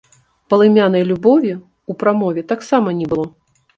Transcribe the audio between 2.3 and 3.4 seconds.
таксама не было.